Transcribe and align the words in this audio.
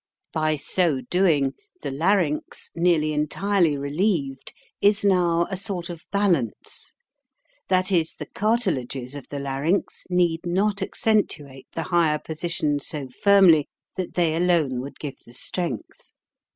By 0.33 0.55
so 0.55 1.01
doing, 1.11 1.53
the 1.83 1.91
larynx, 1.91 2.71
nearly 2.73 3.13
entirely 3.13 3.77
relieved, 3.77 4.51
is 4.81 5.05
now 5.05 5.45
a 5.51 5.55
sort 5.55 5.91
of 5.91 6.07
balance; 6.11 6.95
that 7.67 7.91
is, 7.91 8.15
the 8.15 8.25
cartilages 8.25 9.13
of 9.13 9.27
the 9.29 9.37
larynx 9.37 10.07
need 10.09 10.39
not 10.43 10.81
accentuate 10.81 11.67
the 11.73 11.83
higher 11.83 12.17
position 12.17 12.79
so 12.79 13.09
firmly 13.09 13.69
that 13.95 14.15
they 14.15 14.35
alone 14.35 14.81
would 14.81 14.99
give 14.99 15.19
the 15.23 15.33
strength. 15.33 16.11